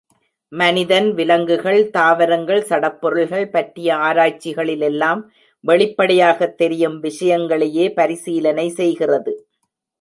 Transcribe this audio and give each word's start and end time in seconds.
மனிதன், 0.51 1.13
விலங்குகள், 1.13 1.89
தாவரங்கள், 1.89 2.61
சடப் 2.61 3.01
பொருள்கள் 3.01 3.49
பற்றிய 3.49 3.95
ஆராய்ச்சிகளிலெல்லாம் 3.95 5.21
வெளிப்படையாகத் 5.63 6.57
தெரியும் 6.57 6.99
விஷயங்களையே 6.99 7.93
பரிசீலனை 7.93 8.69
செய்கிறது. 8.69 9.47